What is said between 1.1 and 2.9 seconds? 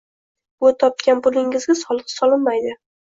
pulingizga soliq solinmaydi.